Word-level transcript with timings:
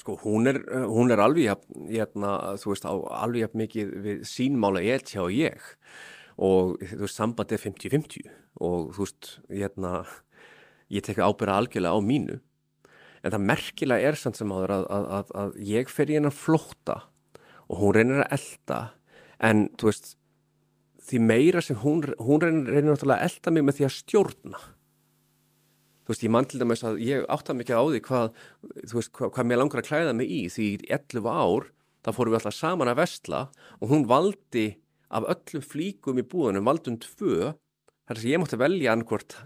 sko, 0.00 0.16
hún 0.24 0.48
er, 0.50 0.60
hún 0.90 1.12
er 1.12 1.22
alveg, 1.22 1.64
hérna, 1.90 2.34
þú 2.60 2.72
veist, 2.72 2.88
alveg 2.88 3.54
mikið 3.56 3.92
við 4.04 4.24
sínmála 4.28 4.82
ég 4.84 5.06
hjá 5.10 5.24
ég 5.32 5.62
og 6.34 6.80
þú 6.80 7.02
veist, 7.04 7.18
samband 7.18 7.54
er 7.54 7.62
50-50 7.62 8.28
og 8.64 8.90
þú 8.96 9.06
veist, 9.06 9.30
hérna, 9.50 9.94
ég 10.92 11.04
tek 11.06 11.22
ábyrða 11.22 11.60
algjörlega 11.62 11.94
á 11.94 12.00
mínu. 12.02 12.40
En 13.24 13.32
það 13.32 13.46
merkilega 13.48 14.10
er 14.10 14.18
samt 14.20 14.36
sem 14.36 14.52
áður 14.52 14.74
að, 14.76 14.84
að, 14.92 15.06
að, 15.18 15.32
að 15.40 15.56
ég 15.70 15.92
fer 15.92 16.12
í 16.12 16.18
hennar 16.18 16.36
flótta 16.36 16.98
og 17.70 17.80
hún 17.80 17.96
reynir 17.96 18.24
að 18.24 18.36
elda 18.36 18.80
en 19.44 19.66
þú 19.80 19.88
veist, 19.88 20.14
því 21.04 21.20
meira 21.24 21.62
sem 21.64 21.78
hún, 21.80 22.04
hún 22.20 22.42
reynir, 22.44 22.70
reynir 22.72 22.96
að 22.96 23.16
elda 23.16 23.52
mig 23.54 23.64
með 23.64 23.78
því 23.78 23.86
að 23.88 23.96
stjórna 23.98 24.60
þú 26.04 26.12
veist, 26.12 26.24
ég 26.24 26.32
mann 26.32 26.48
til 26.48 26.60
dæmis 26.60 26.84
að 26.84 27.00
ég 27.04 27.24
átta 27.32 27.56
mikið 27.56 27.80
á 27.80 27.84
því 27.88 28.00
hvað, 28.04 28.26
þú 28.84 28.98
veist, 28.98 29.12
hvað, 29.16 29.32
hvað 29.36 29.48
mér 29.48 29.60
langar 29.60 29.82
að 29.82 29.88
klæða 29.88 30.14
mig 30.16 30.30
í 30.30 30.40
því 30.52 30.68
í 30.68 30.90
11 30.92 31.28
ár 31.32 31.68
þá 32.04 32.10
fórum 32.12 32.34
við 32.34 32.40
alltaf 32.40 32.56
saman 32.58 32.92
að 32.92 33.00
vestla 33.00 33.40
og 33.80 33.92
hún 33.92 34.04
valdi 34.08 34.66
af 35.14 35.28
öllum 35.32 35.64
flíkum 35.64 36.20
í 36.20 36.26
búðunum, 36.26 36.66
valdum 36.68 36.98
tvö 37.00 37.54
þar 38.04 38.20
sem 38.20 38.34
ég 38.34 38.42
mátti 38.42 38.60
velja 38.60 38.92
annarkort 38.92 39.38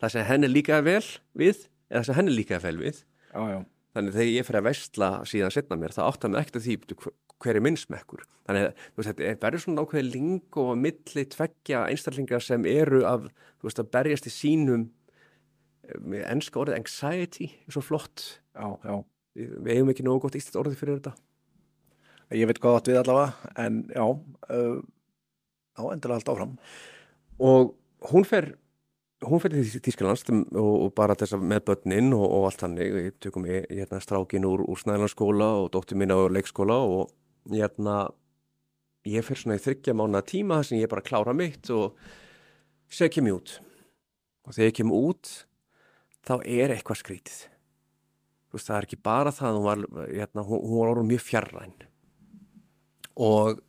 það 0.00 0.14
sem 0.14 0.28
henni 0.30 0.50
líkaði 0.50 0.88
vel 0.88 1.10
við 1.38 1.66
eða 1.90 1.98
það 2.00 2.08
sem 2.08 2.18
henni 2.20 2.36
líkaði 2.36 2.66
vel 2.68 2.78
við 2.80 3.02
já, 3.02 3.42
já. 3.52 3.58
þannig 3.92 4.16
þegar 4.16 4.32
ég 4.32 4.48
fyrir 4.48 4.62
að 4.62 4.68
vestla 4.70 5.10
síðan 5.28 5.54
setna 5.54 5.78
mér, 5.80 5.96
það 5.96 6.08
átta 6.08 6.32
mig 6.32 6.42
ekkert 6.42 6.60
að 6.62 6.68
því 6.68 7.12
hver 7.42 7.58
er 7.58 7.64
minnsmekkur 7.66 8.24
þannig 8.46 8.68
að 8.68 8.72
þú 8.80 9.02
veist, 9.02 9.12
þetta 9.20 9.46
verður 9.46 9.64
svona 9.64 9.84
ákveði 9.84 10.08
ling 10.08 10.58
og 10.62 10.72
milli 10.78 11.24
tveggja 11.34 11.84
einstaklingar 11.90 12.44
sem 12.44 12.66
eru 12.70 13.02
af, 13.08 13.28
þú 13.60 13.68
veist, 13.68 13.82
að 13.82 13.92
berjast 13.96 14.28
í 14.30 14.34
sínum 14.34 14.88
með 16.00 16.24
ennska 16.30 16.62
orðið 16.62 16.78
anxiety 16.78 17.50
er 17.66 17.76
svo 17.76 17.82
flott. 17.84 18.24
Já, 18.56 18.68
já. 18.86 18.96
Við, 19.36 19.52
eigum 19.74 19.92
ekki 19.92 20.06
nógu 20.06 20.26
gott 20.26 20.38
ístilt 20.38 20.58
orðið 20.60 20.80
fyrir 20.80 20.98
þetta. 20.98 21.14
Ég 22.36 22.48
veit 22.48 22.60
hvað 22.62 22.78
átt 22.78 22.88
við 22.88 22.98
allavega 23.02 23.52
en 23.60 23.78
já 23.92 24.04
uh, 24.08 24.80
á 25.76 25.82
endilega 25.92 26.18
allt 26.18 26.32
áfram. 26.32 26.56
Og 27.42 27.74
hún 28.12 28.28
fer 28.28 28.54
hún 29.22 29.40
fer 29.42 29.52
til 29.54 29.82
Tísklands 29.84 30.24
og, 30.28 30.56
og 30.58 30.88
bara 30.96 31.14
þess 31.18 31.36
að 31.36 31.44
með 31.46 31.60
börnin 31.68 32.14
og, 32.16 32.24
og 32.26 32.48
allt 32.48 32.64
hannig 32.66 32.90
við 32.94 33.12
tökum 33.22 33.46
ég, 33.46 33.68
hérna 33.70 34.00
strákin 34.02 34.46
úr, 34.48 34.64
úr 34.66 34.80
Snælandsskóla 34.80 35.48
og 35.62 35.70
dóttir 35.74 35.98
mín 36.00 36.14
á 36.14 36.18
leikskóla 36.26 36.80
og 36.82 37.12
hérna 37.50 38.08
ég 39.08 39.24
fer 39.26 39.38
svona 39.38 39.58
í 39.58 39.62
þryggja 39.62 39.94
mánu 39.98 40.22
tíma 40.26 40.60
að 40.62 40.80
ég 40.80 40.90
bara 40.90 41.04
klára 41.06 41.34
mitt 41.36 41.70
og 41.74 41.98
segja 42.90 43.16
kem 43.16 43.30
ég 43.30 43.38
út. 43.38 43.56
Og 44.46 44.56
þegar 44.56 44.70
ég 44.70 44.78
kem 44.80 44.94
út 44.94 45.32
þá 46.26 46.34
er 46.44 46.74
eitthvað 46.74 47.00
skrítið. 47.02 47.40
Veist, 48.52 48.68
það 48.68 48.76
er 48.76 48.86
ekki 48.88 49.00
bara 49.00 49.32
það 49.32 49.58
hún 49.58 49.66
var, 49.66 49.84
hérna, 50.10 50.44
hún, 50.46 50.64
hún 50.68 50.90
var 50.90 51.02
mjög 51.08 51.24
fjarræn. 51.24 51.76
Og 53.16 53.62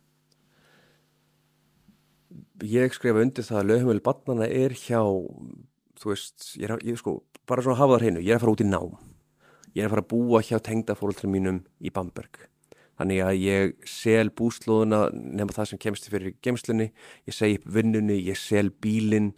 ég 2.64 2.96
skrifa 2.96 3.22
undir 3.24 3.46
það 3.46 3.60
að 3.60 3.70
lögumölu 3.70 4.04
barnana 4.04 4.48
er 4.48 4.76
hjá 4.76 5.00
þú 6.00 6.12
veist, 6.12 6.50
ég 6.60 6.68
er, 6.68 6.80
ég, 6.84 6.98
sko, 7.00 7.18
bara 7.48 7.64
svona 7.64 7.78
að 7.78 7.82
hafa 7.84 7.96
það 7.96 8.04
hreinu, 8.04 8.24
ég 8.24 8.32
er 8.34 8.40
að 8.40 8.44
fara 8.44 8.56
út 8.56 8.64
í 8.64 8.68
nám. 8.68 8.96
Ég 9.74 9.82
er 9.82 9.88
að 9.88 9.94
fara 9.96 10.04
að 10.04 10.10
búa 10.12 10.42
hjá 10.44 10.58
tengdafólkrum 10.62 11.32
mínum 11.34 11.62
í 11.80 11.92
Bamberg 11.94 12.44
þannig 12.98 13.22
að 13.26 13.38
ég 13.42 13.76
sel 13.88 14.28
búslóðuna 14.30 15.08
nema 15.12 15.54
það 15.54 15.70
sem 15.72 15.82
kemst 15.82 16.10
fyrir 16.12 16.36
gemslunni 16.44 16.90
ég 17.26 17.34
segi 17.34 17.60
upp 17.60 17.70
vinnunni, 17.74 18.20
ég 18.22 18.38
sel 18.38 18.70
bílinn 18.70 19.32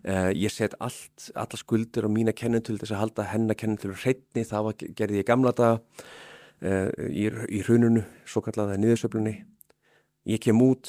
Uh, 0.00 0.30
ég 0.32 0.48
set 0.48 0.72
allt, 0.80 1.26
alla 1.36 1.58
skuldur 1.60 2.06
á 2.08 2.10
mína 2.10 2.32
kennetölu 2.32 2.80
þess 2.80 2.94
að 2.94 3.00
halda 3.02 3.24
hennar 3.34 3.56
kennetölu 3.60 3.92
hreitni, 4.00 4.46
það 4.48 4.62
var, 4.64 4.76
gerði 4.96 5.18
ég 5.20 5.26
gamla 5.28 5.50
daga 5.52 5.74
uh, 5.76 6.88
í, 7.04 7.26
í 7.28 7.60
hrununu, 7.66 8.06
svo 8.24 8.40
kallaða 8.46 8.78
niðursöflunni. 8.80 9.34
Ég 10.24 10.40
kem 10.40 10.62
út 10.64 10.88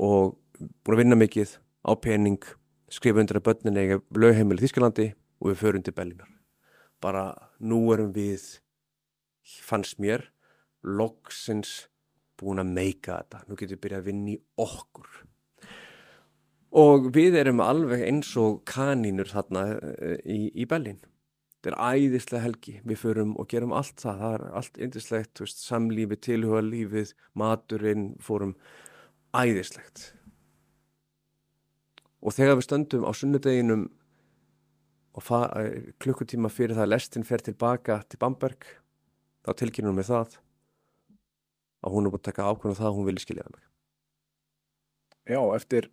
og 0.00 0.38
búin 0.56 0.96
að 0.96 1.02
vinna 1.02 1.20
mikið 1.20 1.52
á 1.84 1.92
pening, 2.00 2.40
skrifa 2.88 3.20
undir 3.20 3.42
að 3.42 3.50
börnin 3.50 3.82
eiga 3.82 4.00
lögheimili 4.16 4.64
Þísklandi 4.64 5.10
og 5.44 5.52
við 5.52 5.60
förum 5.60 5.84
til 5.84 5.96
Bellinar. 6.00 6.32
Bara 7.04 7.26
nú 7.60 7.82
erum 7.92 8.14
við, 8.16 8.46
fannst 9.44 10.00
mér, 10.00 10.24
loksins 10.86 11.88
búin 12.40 12.62
að 12.62 12.72
meika 12.76 13.20
þetta. 13.20 13.44
Nú 13.46 13.58
getum 13.58 13.76
við 13.76 13.82
byrjað 13.84 14.00
að 14.02 14.08
vinna 14.08 14.32
í 14.32 14.38
okkur. 14.64 15.10
Og 16.80 17.10
við 17.14 17.36
erum 17.40 17.62
alveg 17.64 18.04
eins 18.06 18.30
og 18.38 18.62
kanínur 18.68 19.28
þarna 19.28 19.64
eh, 19.74 20.18
í, 20.24 20.42
í 20.62 20.68
Bellin 20.70 21.00
þetta 21.60 21.74
er 21.74 22.00
æðislega 22.00 22.44
helgi. 22.46 22.74
Við 22.88 23.00
förum 23.02 23.34
og 23.36 23.48
gerum 23.50 23.74
allt 23.76 24.00
það. 24.00 24.20
Það 24.22 24.34
er 24.34 24.44
allt 24.60 24.78
eindislegt, 24.80 25.42
samlífi, 25.52 26.16
tilhuga 26.16 26.62
lífið 26.64 27.12
maturinn, 27.36 28.14
fórum 28.20 28.54
æðislegt. 29.36 30.14
Og 32.20 32.36
þegar 32.36 32.56
við 32.58 32.66
stöndum 32.66 33.04
á 33.04 33.12
sunnudeginum 33.12 33.88
og 35.16 35.32
eh, 35.60 35.92
klukkutíma 36.00 36.48
fyrir 36.52 36.78
það 36.78 36.86
að 36.86 36.92
lestin 36.94 37.26
fer 37.28 37.44
tilbaka 37.44 38.00
til 38.08 38.20
Bamberg 38.20 38.64
þá 39.44 39.52
tilkynum 39.58 39.98
við 39.98 40.12
það 40.12 40.36
að 41.80 41.96
hún 41.96 42.06
er 42.06 42.12
búin 42.14 42.22
að 42.22 42.28
taka 42.28 42.48
ákveðinu 42.50 42.80
það 42.80 42.90
að 42.90 42.98
hún 42.98 43.08
vilja 43.10 43.24
skiljaða 43.26 43.54
mig 43.54 43.66
Já, 45.30 45.40
eftir 45.54 45.90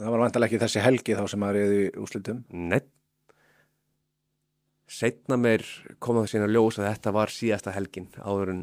Það 0.00 0.14
var 0.14 0.22
vantilega 0.22 0.48
ekki 0.48 0.60
þessi 0.62 0.80
helgi 0.80 1.14
þá 1.18 1.24
sem 1.28 1.42
er 1.44 1.56
í 1.60 1.80
úslitum? 2.00 2.38
Nei. 2.56 2.80
Setna 4.90 5.36
meir 5.36 5.66
kom 6.00 6.16
það 6.16 6.30
sína 6.32 6.46
að 6.48 6.54
ljósa 6.56 6.80
að 6.82 6.88
þetta 6.88 7.12
var 7.18 7.32
síðasta 7.34 7.74
helgin 7.76 8.06
áður 8.16 8.52
en 8.54 8.62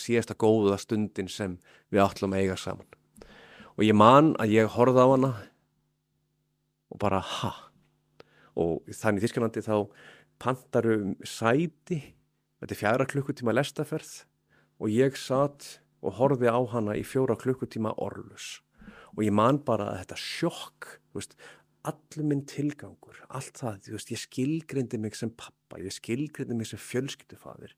síðasta 0.00 0.38
góða 0.40 0.78
stundin 0.80 1.28
sem 1.28 1.58
við 1.92 2.02
áttlum 2.06 2.32
að 2.32 2.46
eiga 2.46 2.56
saman. 2.56 2.88
Og 3.76 3.84
ég 3.84 3.98
man 3.98 4.32
að 4.40 4.54
ég 4.56 4.72
horfði 4.72 5.04
á 5.04 5.12
hana 5.12 5.32
og 6.88 7.02
bara 7.04 7.20
ha. 7.20 7.52
Og 8.56 8.88
þannig 8.96 9.20
í 9.20 9.26
Þísklandi 9.26 9.64
þá 9.68 9.76
pantarum 10.40 11.14
sæti, 11.20 12.00
þetta 12.62 12.72
er 12.72 12.80
fjara 12.80 13.08
klukkutíma 13.12 13.52
lestaferð 13.52 14.22
og 14.82 14.90
ég 14.90 15.16
satt 15.18 15.78
og 16.02 16.18
horfði 16.18 16.50
á 16.50 16.58
hana 16.72 16.96
í 16.98 17.04
fjóra 17.06 17.36
klukkutíma 17.38 17.94
orlus 18.02 18.58
og 19.14 19.22
ég 19.26 19.34
man 19.34 19.60
bara 19.62 19.92
að 19.92 20.00
þetta 20.02 20.18
sjokk 20.18 20.88
veist, 21.14 21.36
allur 21.86 22.26
minn 22.26 22.42
tilgangur 22.50 23.20
allt 23.28 23.60
það, 23.60 23.92
veist, 23.94 24.10
ég 24.10 24.22
skilgrindi 24.22 24.98
mig 25.00 25.16
sem 25.18 25.30
pappa, 25.30 25.78
ég 25.78 25.94
skilgrindi 25.94 26.56
mig 26.58 26.70
sem 26.70 26.80
fjölskyttufadir 26.82 27.76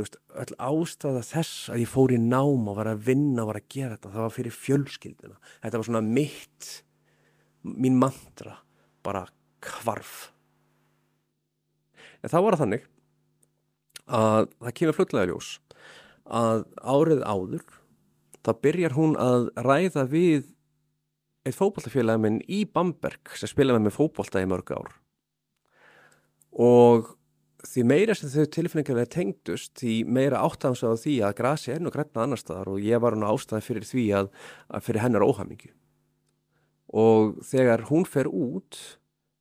öll 0.00 0.54
ástæða 0.56 1.20
þess 1.28 1.68
að 1.72 1.82
ég 1.82 1.90
fór 1.92 2.14
í 2.16 2.18
nám 2.20 2.68
og 2.70 2.78
var 2.78 2.88
að 2.90 3.04
vinna 3.10 3.44
og 3.44 3.52
var 3.52 3.60
að 3.60 3.68
gera 3.74 3.96
þetta 3.96 4.14
það 4.14 4.24
var 4.24 4.36
fyrir 4.38 4.56
fjölskyldina 4.56 5.40
þetta 5.60 5.78
var 5.78 5.88
svona 5.90 6.04
mitt 6.06 6.70
mín 7.62 7.98
mantra 8.00 8.56
bara 9.04 9.26
kvarf 9.62 10.30
en 12.22 12.32
þá 12.32 12.38
var 12.40 12.56
það 12.56 12.64
þannig 12.64 12.88
að 14.12 14.48
það 14.56 14.74
kemur 14.80 14.96
flutlega 14.96 15.30
ljós 15.30 15.52
að 16.26 16.66
árið 16.82 17.22
áður 17.26 17.64
þá 18.42 18.52
byrjar 18.64 18.96
hún 18.96 19.16
að 19.20 19.48
ræða 19.62 20.06
við 20.10 20.50
eitt 21.46 21.58
fókbóltafélag 21.58 22.20
minn 22.22 22.38
í 22.46 22.62
Bamberg 22.70 23.34
sem 23.38 23.50
spilaði 23.50 23.80
með 23.80 23.88
mig 23.88 23.96
fókbólta 23.96 24.42
í 24.42 24.48
mörg 24.50 24.70
ár. 24.74 24.92
Og 26.52 27.10
því 27.66 27.84
meira 27.86 28.14
sem 28.18 28.30
þau 28.30 28.50
tilfinningarlega 28.56 29.10
tengdust 29.12 29.74
því 29.80 29.94
meira 30.10 30.42
áttafans 30.42 30.82
á 30.82 30.90
því 30.98 31.18
að 31.26 31.36
grasi 31.38 31.72
er 31.74 31.82
nú 31.82 31.92
græna 31.94 32.24
annar 32.24 32.40
staðar 32.40 32.72
og 32.74 32.82
ég 32.82 33.02
var 33.02 33.16
nú 33.18 33.28
ástæði 33.30 33.66
fyrir 33.66 33.86
því 33.86 34.06
að, 34.18 34.30
að 34.68 34.86
fyrir 34.88 35.04
hennar 35.04 35.26
óhamingi 35.26 35.70
og 36.92 37.38
þegar 37.46 37.86
hún 37.88 38.04
fer 38.08 38.28
út 38.28 38.78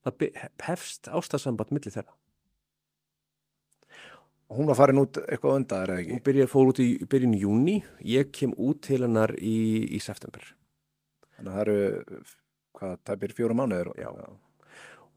það 0.06 0.38
hefst 0.68 1.10
ástæðsamband 1.12 1.74
millir 1.74 1.94
þeirra 1.94 2.13
Hún 4.51 4.68
var 4.68 4.75
farin 4.75 5.00
út 5.00 5.18
eitthvað 5.21 5.62
undan, 5.62 5.83
er 5.83 5.92
það 5.94 6.01
ekki? 6.01 6.15
Hún 6.15 6.24
byrjar, 6.25 6.50
fór 6.51 6.71
út 6.74 6.80
í 6.83 6.88
byrjun 7.07 7.36
júni, 7.39 7.75
ég 8.03 8.31
kem 8.36 8.56
út 8.59 8.81
til 8.83 9.00
hennar 9.06 9.31
í, 9.39 9.57
í 9.95 10.00
september 10.03 10.44
Þannig 11.42 11.51
að 11.51 11.57
það 11.57 11.62
eru, 11.63 12.21
hvað, 12.77 12.98
það 13.07 13.21
byrjir 13.21 13.38
fjóra 13.38 13.57
mánuður. 13.57 13.92
Já. 13.98 14.09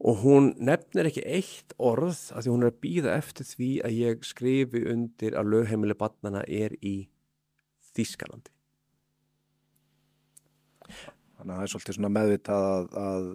Og 0.05 0.21
hún 0.23 0.47
nefnir 0.67 1.09
ekki 1.09 1.23
eitt 1.37 1.75
orð 1.77 2.17
að 2.35 2.45
því 2.45 2.53
hún 2.53 2.65
er 2.65 2.71
að 2.71 2.79
býða 2.83 3.13
eftir 3.19 3.47
því 3.47 3.69
að 3.85 3.99
ég 3.99 4.25
skrifi 4.27 4.81
undir 4.91 5.37
að 5.37 5.51
lögheimili 5.53 5.97
barnana 5.99 6.41
er 6.47 6.75
í 6.81 6.95
Þískalandi. 7.95 8.51
Þannig 11.35 11.45
að 11.45 11.53
það 11.53 11.63
er 11.67 11.71
svolítið 11.75 12.09
meðvitað 12.17 12.65
að, 12.71 12.89
að, 13.05 13.29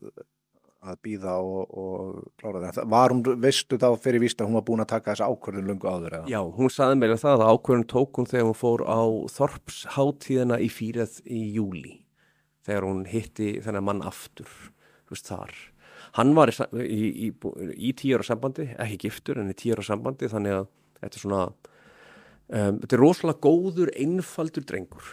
að 0.80 0.98
býða 1.04 1.36
og, 1.44 1.72
og 1.76 2.20
klára 2.40 2.70
það. 2.72 2.86
Var 2.94 3.14
hún, 3.14 3.22
veistu 3.42 3.78
þá 3.80 3.88
fyrir 4.00 4.22
víst 4.22 4.40
að 4.40 4.50
hún 4.50 4.58
var 4.58 4.66
búin 4.68 4.84
að 4.84 4.92
taka 4.94 5.12
þessa 5.12 5.28
ákvörðun 5.28 5.68
lungu 5.68 5.90
áður? 5.90 6.16
Eða? 6.20 6.30
Já, 6.32 6.40
hún 6.56 6.72
saði 6.72 7.00
meira 7.00 7.18
það 7.20 7.44
að 7.44 7.52
ákvörðun 7.54 7.88
tók 7.92 8.20
hún 8.20 8.30
þegar 8.30 8.48
hún 8.48 8.60
fór 8.60 8.84
á 8.88 9.00
Þorpsháttíðina 9.36 10.60
í 10.60 10.70
fýrað 10.72 11.18
í 11.28 11.42
júli 11.56 11.96
þegar 12.66 12.88
hún 12.88 13.04
hitti 13.08 13.52
þennan 13.64 13.86
mann 13.86 14.04
aftur 14.08 14.48
veist, 15.10 15.28
þar 15.28 15.52
hann 16.16 16.32
var 16.36 16.50
í, 16.50 16.56
í, 16.80 17.28
í, 17.28 17.32
í 17.90 17.92
tíur 17.96 18.24
á 18.24 18.28
sambandi 18.28 18.70
ekki 18.80 19.06
giftur 19.06 19.40
en 19.40 19.52
í 19.52 19.56
tíur 19.56 19.80
á 19.80 19.84
sambandi 19.84 20.28
þannig 20.32 20.58
að 20.58 20.70
þetta 21.00 21.16
er 21.16 21.24
svona 21.24 21.42
Um, 22.50 22.80
þetta 22.82 22.96
er 22.96 22.98
rosalega 23.04 23.38
góður, 23.46 23.90
einfaldur 23.94 24.64
drengur 24.66 25.10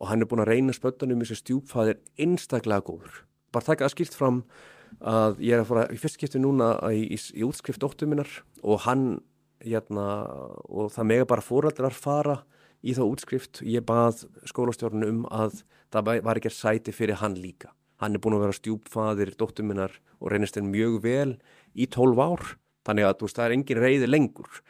og 0.00 0.06
hann 0.08 0.24
er 0.24 0.28
búin 0.30 0.40
að 0.40 0.54
reyna 0.54 0.72
spöttanum 0.72 1.20
í 1.20 1.26
þessu 1.26 1.42
stjúpfæðir 1.42 1.98
einstaklega 2.16 2.80
góður. 2.86 3.18
Bara 3.52 3.66
taka 3.66 3.84
að 3.84 3.92
skilt 3.92 4.16
fram 4.16 4.38
að 5.02 5.42
ég 5.42 5.56
er 5.56 5.64
að 5.64 5.68
fara 5.70 5.84
í 5.90 5.98
fyrst 5.98 6.18
skipti 6.18 6.40
núna 6.40 6.76
í, 6.94 7.04
í, 7.14 7.18
í 7.18 7.44
útskrift 7.46 7.82
dóttur 7.82 8.10
minnar 8.10 8.30
og 8.62 8.84
hann, 8.86 9.06
hérna, 9.62 10.06
og 10.70 10.92
það 10.94 11.08
mega 11.10 11.28
bara 11.34 11.44
fóraldrar 11.44 11.96
fara 11.96 12.40
í 12.82 12.94
þá 12.96 13.04
útskrift. 13.06 13.62
Ég 13.66 13.84
bað 13.86 14.24
skólastjórnum 14.50 15.08
um 15.08 15.22
að 15.30 15.62
það 15.92 16.12
var 16.26 16.40
ekki 16.40 16.52
sæti 16.54 16.94
fyrir 16.94 17.20
hann 17.22 17.36
líka. 17.38 17.72
Hann 18.02 18.16
er 18.16 18.22
búin 18.22 18.34
að 18.38 18.46
vera 18.46 18.58
stjúpfæðir 18.58 19.36
dóttur 19.38 19.66
minnar 19.66 19.92
og 20.18 20.32
reynist 20.32 20.56
henn 20.58 20.72
mjög 20.72 20.98
vel 21.04 21.36
í 21.74 21.86
tólf 21.90 22.18
ár. 22.18 22.56
Þannig 22.86 23.06
að 23.06 23.22
veist, 23.22 23.38
það 23.38 23.44
er 23.44 23.54
engin 23.56 23.82
reyði 23.82 24.08
lengur. 24.08 24.62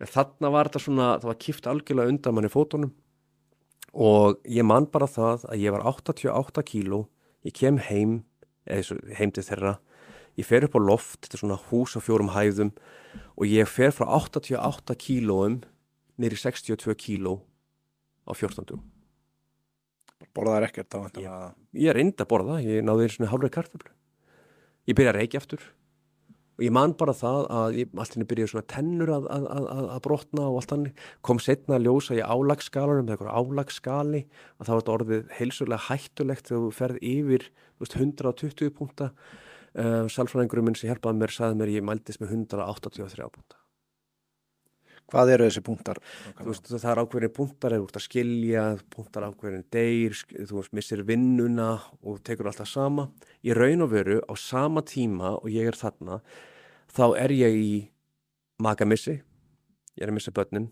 En 0.00 0.10
þarna 0.10 0.50
var 0.50 0.70
þetta 0.70 0.82
svona, 0.82 1.12
það 1.20 1.30
var 1.30 1.38
kipt 1.44 1.68
algjörlega 1.70 2.14
undan 2.14 2.36
manni 2.36 2.50
fótonum 2.50 2.90
og 3.90 4.38
ég 4.46 4.66
man 4.66 4.86
bara 4.90 5.08
það 5.10 5.46
að 5.50 5.62
ég 5.64 5.74
var 5.74 5.86
88 5.90 6.62
kíló, 6.66 7.00
ég 7.42 7.54
kem 7.56 7.78
heim, 7.82 8.20
eða 8.66 8.98
heim 9.18 9.32
til 9.34 9.44
þeirra, 9.46 9.74
ég 10.38 10.46
fer 10.46 10.66
upp 10.66 10.76
á 10.76 10.80
loft, 10.80 11.18
þetta 11.24 11.36
er 11.36 11.42
svona 11.44 11.60
hús 11.70 11.96
á 11.96 12.00
fjórum 12.04 12.32
hæðum 12.34 12.72
og 13.36 13.44
ég 13.48 13.68
fer 13.68 13.94
frá 13.94 14.06
88 14.20 14.96
kílóum 15.00 15.60
nýri 16.20 16.38
62 16.38 16.96
kíló 17.00 17.40
á 18.28 18.32
14. 18.36 18.80
Borðaðar 20.36 20.68
ekkert 20.68 20.94
á 20.94 20.98
þetta? 21.08 21.24
Ég, 21.24 21.58
ég 21.82 21.92
er 21.92 22.00
enda 22.02 22.24
að 22.26 22.30
borða, 22.30 22.60
ég 22.62 22.84
náði 22.84 23.08
einu 23.08 23.14
svona 23.16 23.30
hálfur 23.32 23.52
kartablu. 23.54 23.92
Ég 24.88 24.96
byrja 24.98 25.14
að 25.14 25.18
reykja 25.20 25.40
aftur 25.42 25.64
og 26.60 26.64
ég 26.66 26.72
man 26.76 26.92
bara 27.00 27.14
það 27.16 27.46
að 27.56 27.76
ég, 27.80 27.92
allt 27.96 28.16
henni 28.16 28.26
byrjaði 28.28 28.52
svona 28.52 28.68
tennur 28.68 29.12
að, 29.14 29.28
að, 29.32 29.46
að, 29.48 29.86
að 29.94 30.02
brotna 30.04 30.48
og 30.50 30.58
allt 30.60 30.74
hann 30.74 30.82
kom 31.24 31.40
setna 31.40 31.78
að 31.78 31.86
ljósa 31.86 32.18
í 32.18 32.20
álagsskalanum 32.20 33.06
með 33.06 33.14
eitthvað 33.14 33.38
álagsskali 33.40 34.20
að 34.26 34.66
það 34.66 34.74
var 34.74 34.82
þetta 34.82 34.96
orðið 34.96 35.32
heilsulega 35.38 35.86
hættulegt 35.86 36.50
þegar 36.50 36.66
þú 36.66 36.74
ferð 36.76 37.00
yfir 37.14 37.46
veist, 37.80 37.96
120 37.96 38.74
púnta 38.76 39.08
uh, 39.08 40.04
Salfræðingurum 40.12 40.68
minn 40.68 40.76
sem 40.76 40.92
hjálpaði 40.92 41.22
mér 41.22 41.34
saði 41.38 41.60
mér 41.62 41.74
ég 41.78 41.88
mældist 41.88 42.20
með 42.20 42.36
183 42.42 43.32
púnta 43.32 43.59
Hvað 45.10 45.32
eru 45.34 45.46
þessi 45.48 45.62
púntar? 45.66 45.98
Veist, 46.46 46.68
það 46.70 46.90
er 46.92 47.00
ákveðin 47.02 47.34
púntar 47.34 47.74
eða 47.74 47.86
úr 47.86 47.96
að 47.98 48.04
skilja 48.06 48.64
púntar 48.94 49.26
ákveðin 49.26 49.64
deyr 49.74 50.14
þú 50.36 50.60
veist, 50.60 50.74
missir 50.76 51.02
vinnuna 51.06 51.72
og 52.06 52.20
tekur 52.26 52.50
alltaf 52.50 52.70
sama. 52.70 53.08
Ég 53.46 53.58
raun 53.58 53.82
og 53.86 53.90
veru 53.94 54.20
á 54.22 54.34
sama 54.38 54.84
tíma 54.86 55.34
og 55.40 55.48
ég 55.50 55.66
er 55.66 55.78
þarna 55.78 56.20
þá 56.94 57.06
er 57.18 57.34
ég 57.34 57.56
í 57.58 57.72
magamissi, 58.60 59.16
ég 59.96 60.04
er 60.04 60.12
að 60.12 60.16
missa 60.18 60.34
börnin, 60.34 60.68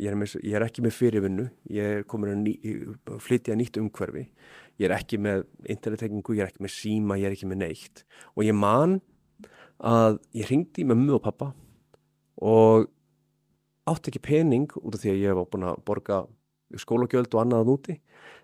ég 0.00 0.10
er, 0.10 0.18
missa, 0.18 0.40
ég 0.42 0.56
er 0.56 0.64
ekki 0.64 0.84
með 0.84 0.96
fyrirvinnu, 0.96 1.46
ég 1.74 1.96
er 2.00 2.06
komin 2.08 2.32
að 2.32 2.44
ný, 2.44 2.54
flytja 3.22 3.56
nýtt 3.58 3.80
umhverfi, 3.80 4.26
ég 4.80 4.88
er 4.88 4.96
ekki 4.96 5.20
með 5.20 5.44
internettengingu, 5.74 6.38
ég 6.38 6.46
er 6.46 6.52
ekki 6.52 6.64
með 6.64 6.74
síma, 6.76 7.18
ég 7.20 7.28
er 7.28 7.36
ekki 7.36 7.50
með 7.50 7.62
neitt. 7.64 8.04
Og 8.36 8.46
ég 8.46 8.56
man 8.56 9.00
að 9.80 10.20
ég 10.36 10.48
ringdi 10.50 10.86
með 10.88 11.04
mjög 11.04 11.22
pappa 11.26 11.52
og 12.40 12.88
átti 13.90 14.12
ekki 14.12 14.22
pening 14.28 14.76
út 14.80 14.94
af 14.94 15.02
því 15.02 15.12
að 15.14 15.20
ég 15.24 15.34
hef 15.34 15.50
búin 15.50 15.66
að 15.70 15.82
borga 15.88 16.22
skólagjöld 16.78 17.34
og 17.34 17.42
annaðan 17.42 17.74
úti 17.74 17.98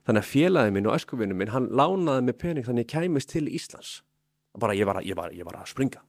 þannig 0.06 0.24
að 0.24 0.30
félagið 0.32 0.74
minn 0.74 0.90
og 0.90 0.98
eskuvinu 0.98 1.38
minn 1.38 1.54
hann 1.54 1.70
lánaði 1.70 2.26
mig 2.26 2.38
pening 2.42 2.66
þannig 2.66 2.84
að 2.84 2.86
ég 2.86 2.92
kæmist 2.94 3.32
til 3.32 3.46
Íslands 3.46 3.94
bara 4.58 4.74
ég 4.74 4.88
var, 4.88 5.02
ég 5.04 5.16
var, 5.18 5.32
ég 5.36 5.46
var 5.46 5.60
að 5.60 5.70
springa 5.70 6.02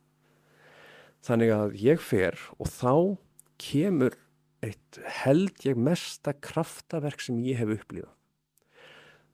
Þannig 1.26 1.52
að 1.52 1.78
ég 1.82 2.00
fer 2.04 2.38
og 2.56 2.70
þá 2.72 2.94
kemur 3.60 4.16
eitt 4.64 5.00
held 5.22 5.66
ég 5.66 5.80
mesta 5.80 6.34
kraftaverk 6.34 7.22
sem 7.24 7.40
ég 7.46 7.60
hef 7.62 7.74
upplýðað. 7.78 8.14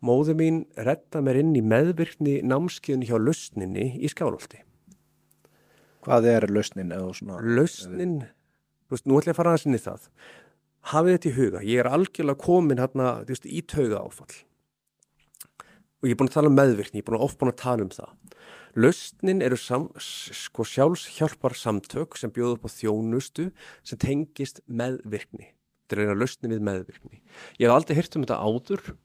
Móðu 0.03 0.35
mín 0.35 0.63
retta 0.75 1.21
mér 1.23 1.39
inn 1.39 1.53
í 1.55 1.63
meðvirkni 1.63 2.39
námskiðun 2.43 3.05
hjá 3.07 3.15
lausninni 3.19 3.93
í 4.03 4.09
skálóldi. 4.11 4.63
Hvað 6.03 6.27
er 6.33 6.47
lausnin? 6.51 6.91
Lausnin, 6.91 8.17
veist, 8.93 9.05
nú 9.09 9.19
ætlum 9.19 9.31
ég 9.31 9.35
að 9.35 9.39
fara 9.41 9.53
aðeins 9.53 9.67
inn 9.69 9.77
í 9.77 9.83
það. 9.83 10.09
Hafið 10.93 11.15
þetta 11.15 11.29
í 11.29 11.35
huga, 11.37 11.61
ég 11.67 11.83
er 11.83 11.89
algjörlega 11.89 12.43
komin 12.43 12.81
hérna 12.83 13.13
veist, 13.27 13.47
í 13.47 13.63
tauga 13.63 14.01
áfall. 14.03 14.35
Og 16.03 16.09
ég 16.09 16.15
er 16.15 16.19
búin 16.19 16.31
að 16.31 16.37
tala 16.37 16.51
um 16.51 16.57
meðvirkni, 16.59 16.99
ég 16.99 17.05
er 17.05 17.09
búin 17.09 17.19
að 17.21 17.25
ofbúin 17.29 17.53
að 17.53 17.61
tala 17.63 17.87
um 17.87 17.93
það. 17.93 18.13
Lausnin 18.73 19.43
eru 19.45 19.57
sam, 19.61 19.87
sko, 20.01 20.65
sjálfshjálpar 20.65 21.53
samtök 21.55 22.17
sem 22.17 22.31
bjóða 22.33 22.57
upp 22.57 22.65
á 22.65 22.69
þjónustu 22.73 23.51
sem 23.85 24.01
tengist 24.01 24.63
meðvirkni. 24.65 25.51
Þetta 25.83 25.95
er 25.95 26.01
eina 26.07 26.17
lausni 26.17 26.49
við 26.49 26.63
meðvirkni. 26.65 27.19
Ég 27.61 27.67
hef 27.67 27.75
aldrei 27.75 27.99
hirt 27.99 28.17
um 28.17 28.25
þetta 28.25 28.41
áður 28.41 28.95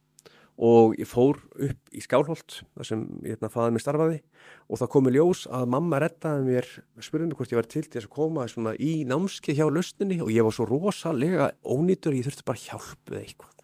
og 0.59 0.97
ég 0.99 1.07
fór 1.07 1.39
upp 1.39 1.93
í 1.95 2.01
Skálholt 2.03 2.63
þar 2.75 2.89
sem 2.89 3.03
ég 3.23 3.37
hérna 3.37 3.51
faði 3.53 3.75
mig 3.77 3.85
starfaði 3.85 4.17
og 4.67 4.81
það 4.81 4.91
komi 4.95 5.13
ljós 5.15 5.45
að 5.55 5.69
mamma 5.71 6.01
rettaði 6.03 6.47
mér, 6.49 6.71
spurði 6.99 7.29
mig 7.29 7.39
hvort 7.39 7.55
ég 7.55 7.61
var 7.61 7.69
til 7.71 7.85
til 7.85 7.95
þess 7.95 8.09
að 8.09 8.17
koma 8.17 8.75
í 8.75 8.93
námskeið 9.07 9.61
hjá 9.61 9.69
lausninni 9.71 10.19
og 10.25 10.33
ég 10.35 10.47
var 10.47 10.57
svo 10.57 10.67
rosalega 10.67 11.53
ónýtur, 11.63 12.17
ég 12.19 12.27
þurfti 12.27 12.49
bara 12.49 12.65
hjálp 12.65 13.13
eða 13.13 13.23
eitthvað. 13.23 13.55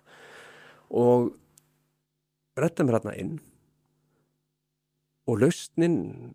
Og 0.95 1.33
rettaði 2.63 2.87
mér 2.87 3.01
hérna 3.01 3.19
inn 3.25 3.35
og 5.25 5.41
lausnin 5.41 5.95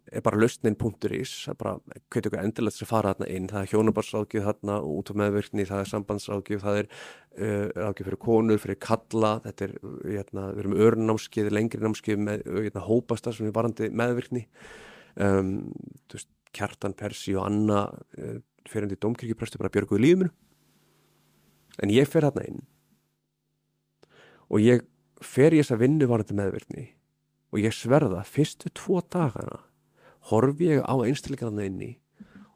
er 0.09 0.23
bara 0.25 0.39
lausnin.is 0.41 1.33
það 1.43 1.51
er 1.51 1.57
bara, 1.59 1.73
hvernig 2.09 2.29
ykkur 2.31 2.41
endilegt 2.41 2.77
sem 2.79 2.89
fara 2.89 3.13
þarna 3.13 3.27
inn, 3.35 3.45
það 3.51 3.61
er 3.61 3.71
hjónabarsrákjöf 3.73 4.47
þarna 4.47 4.77
út 4.89 5.11
á 5.13 5.19
meðvirkni, 5.21 5.65
það 5.69 5.83
er 5.83 5.91
sambandsrákjöf 5.91 6.65
það 6.65 6.79
er 6.81 6.89
uh, 6.89 7.67
rákjöf 7.85 8.09
fyrir 8.09 8.21
konur, 8.25 8.61
fyrir 8.63 8.81
kalla 8.81 9.35
þetta 9.45 9.67
er, 9.67 9.77
hérna, 10.07 10.47
við 10.55 10.63
erum 10.63 10.77
örnámskið, 10.87 11.51
lengri 11.53 11.85
námskið 11.85 12.25
með 12.25 12.45
hérna, 12.49 12.85
hópasta 12.89 13.35
sem 13.35 13.51
er 13.51 13.55
varandi 13.59 13.91
meðvirkni 13.93 14.45
um, 15.21 15.55
veist, 16.09 16.31
Kjartan 16.57 16.97
Persi 16.97 17.37
og 17.37 17.45
Anna 17.45 17.85
uh, 17.93 18.37
fyrir 18.69 18.89
því 18.89 19.01
domkirkjuprestu 19.05 19.61
bara 19.61 19.73
björguði 19.73 20.07
lífuminu 20.07 20.33
en 21.79 21.93
ég 21.93 22.09
fer 22.09 22.25
þarna 22.25 22.47
inn. 22.49 22.63
Og 24.49 24.65
ég 24.65 24.81
fer 25.21 25.53
í 25.53 25.61
þessa 25.61 25.77
vinnu 25.77 26.07
varandi 26.09 26.33
meðvirkni 26.33 26.89
og 27.49 27.61
ég 27.61 27.73
sverða 27.73 28.21
fyrstu 28.27 28.71
tvo 28.77 29.01
dagana 29.01 29.63
horfi 30.29 30.69
ég 30.69 30.85
á 30.85 30.93
einstakleikana 30.93 31.65
inni 31.65 31.95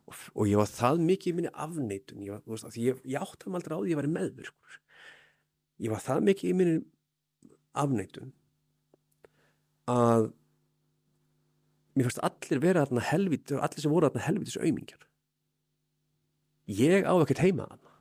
og, 0.07 0.15
og 0.35 0.49
ég 0.49 0.59
var 0.59 0.69
það 0.69 1.01
mikið 1.07 1.31
í 1.31 1.35
minni 1.37 1.51
afneitun. 1.53 2.21
Ég, 2.25 2.35
var, 2.35 2.43
veist, 2.45 2.77
ég, 2.77 2.99
ég 3.07 3.23
átti 3.23 3.49
að 3.49 3.57
aldrei 3.59 3.73
á 3.73 3.79
því 3.79 3.87
að 3.87 3.93
ég 3.93 4.01
var 4.01 4.09
meðvirkur 4.17 4.79
ég 5.83 5.93
var 5.93 6.03
það 6.03 6.27
mikið 6.29 6.51
í 6.51 6.57
minni 6.59 6.77
afneitun 7.73 8.33
að 9.89 10.29
mér 11.93 12.07
fannst 12.07 12.23
allir 12.25 12.61
vera 12.63 12.85
þarna 12.85 13.07
helvít 13.09 13.55
allir 13.57 13.83
sem 13.83 13.93
voru 13.93 14.09
þarna 14.09 14.27
helvítis 14.27 14.59
auðmingjar 14.61 15.09
ég 16.69 17.03
á 17.03 17.13
ekkert 17.19 17.43
heima 17.43 17.67
þarna. 17.67 17.91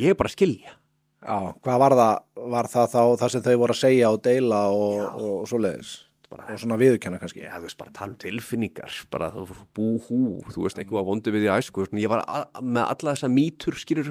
Ég 0.00 0.14
er 0.14 0.18
bara 0.18 0.30
að 0.30 0.36
skilja 0.38 0.78
Já, 1.24 1.54
hvað 1.64 1.78
var 1.80 1.94
það, 1.96 2.16
var 2.52 2.66
það 2.68 2.90
þá 2.92 3.02
það 3.20 3.30
sem 3.32 3.44
þau 3.44 3.54
voru 3.62 3.74
að 3.74 3.80
segja 3.80 4.10
og 4.12 4.18
deila 4.26 4.58
og, 4.74 4.98
og, 5.14 5.30
og 5.38 5.46
svo 5.48 5.60
leiðis? 5.62 5.92
Og 6.34 6.58
svona 6.60 6.76
viðkjanna 6.80 7.20
kannski? 7.22 7.44
Já, 7.44 7.54
þú 7.54 7.68
veist, 7.68 7.78
bara 7.80 7.94
tala 7.94 8.10
um 8.12 8.18
tilfinningar, 8.20 8.98
bara 9.12 9.30
bú 9.76 9.94
hú, 10.04 10.20
þú 10.50 10.66
veist, 10.66 10.80
eitthvað 10.82 11.06
vondu 11.08 11.32
við 11.32 11.46
í 11.46 11.50
æsku, 11.54 11.86
ég 11.96 12.12
var 12.12 12.24
með 12.60 12.82
alla 12.82 13.14
þessa 13.14 13.30
mítur, 13.32 13.78
skilur, 13.80 14.10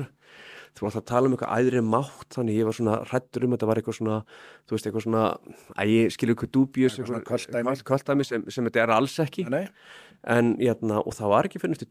þú 0.73 0.87
veist, 0.87 1.01
að 1.01 1.05
tala 1.11 1.29
um 1.29 1.35
eitthvað 1.35 1.59
æðri 1.59 1.83
mátt, 1.85 2.29
þannig 2.33 2.57
ég 2.61 2.69
var 2.69 2.79
svona 2.79 2.97
hrættur 3.11 3.45
um 3.45 3.53
að 3.53 3.59
þetta 3.59 3.69
var 3.69 3.81
eitthvað 3.81 3.99
svona, 3.99 4.17
þú 4.63 4.77
veist, 4.77 4.89
eitthvað 4.89 5.05
svona, 5.05 5.27
að 5.75 5.93
ég 5.93 6.15
skilur 6.15 6.37
eitthvað 6.37 6.53
dúbjus, 6.57 6.97
eitthvað 7.03 7.85
kvöldæmi 7.91 8.29
sem, 8.29 8.49
sem 8.55 8.71
þetta 8.71 8.85
er 8.87 8.95
alls 8.97 9.19
ekki, 9.21 9.45
en, 9.51 10.55
jæna, 10.63 11.03
og 11.03 11.19
það 11.19 11.35
var 11.35 11.51
ekki 11.51 11.61
fyrir 11.61 11.83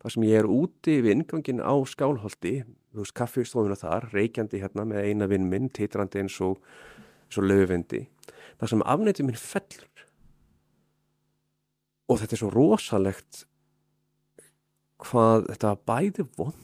þar 0.00 0.14
sem 0.14 0.28
ég 0.28 0.40
er 0.40 0.48
úti 0.48 1.00
við 1.04 1.18
ingangin 1.18 1.62
á 1.64 1.74
skálholti 1.88 2.60
þú 2.90 3.04
veist, 3.04 3.16
kaffistofuna 3.16 3.78
þar, 3.78 4.08
reykjandi 4.14 4.62
hérna 4.62 4.86
með 4.88 5.10
eina 5.10 5.28
vinn 5.30 5.48
minn, 5.50 5.68
titrandi 5.74 6.22
eins 6.22 6.38
og, 6.44 6.58
og 7.36 7.46
löfvendi, 7.46 8.06
þar 8.58 8.72
sem 8.72 8.86
afnætið 8.94 9.28
minn 9.28 9.38
fellur. 9.38 10.06
Og 12.10 12.18
þetta 12.18 12.36
er 12.36 12.42
svo 12.42 12.50
rosalegt 12.50 13.44
hvað 15.00 15.46
þetta 15.52 15.76
bæði 15.86 16.26
vond 16.36 16.56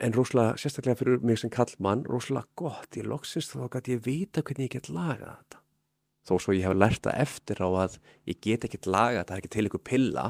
en 0.00 0.16
rosalega, 0.16 0.56
sérstaklega 0.58 0.98
fyrir 0.98 1.22
mig 1.24 1.38
sem 1.38 1.52
kall 1.52 1.70
mann, 1.78 2.02
rosalega 2.08 2.48
gott. 2.58 2.96
Ég 2.96 3.06
loksist 3.06 3.54
þá 3.54 3.68
gæti 3.76 3.94
ég 3.94 4.04
vita 4.08 4.42
hvernig 4.42 4.70
ég 4.70 4.78
get 4.80 4.90
lagað 4.92 5.36
þetta 5.36 5.59
þó 6.30 6.36
svo 6.38 6.54
ég 6.54 6.66
hef 6.68 6.76
lært 6.78 7.04
það 7.06 7.20
eftir 7.26 7.62
á 7.62 7.68
að 7.68 7.98
ég 8.30 8.40
get 8.46 8.66
ekkert 8.66 8.88
þetta, 8.90 9.26
það 9.26 9.36
er 9.36 9.42
ekki 9.42 9.52
til 9.56 9.66
ykkur 9.68 9.84
pilla 9.90 10.26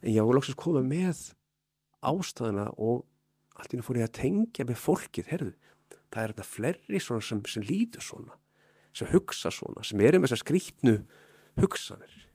en 0.00 0.12
ég 0.12 0.20
hafa 0.22 0.36
loksist 0.38 0.60
komið 0.60 0.86
með 0.90 1.24
ástæðina 2.10 2.68
og 2.78 3.04
allt 3.60 3.74
ínum 3.74 3.84
fór 3.84 4.00
ég 4.00 4.08
að 4.08 4.16
tengja 4.22 4.66
með 4.68 4.80
fólkið, 4.80 5.28
herðu, 5.34 5.52
það 6.08 6.22
er 6.22 6.32
þetta 6.34 6.48
flerri 6.48 7.02
sem, 7.02 7.42
sem 7.50 7.66
lítur 7.66 8.04
svona, 8.04 8.38
sem 8.96 9.10
hugsa 9.10 9.52
svona, 9.52 9.84
sem 9.86 10.00
eru 10.00 10.20
með 10.20 10.30
þessar 10.30 10.44
skrítnu 10.46 10.96
hugsanir 11.60 12.29